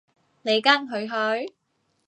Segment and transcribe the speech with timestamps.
[0.41, 1.05] 你跟佢
[1.45, 1.53] 去？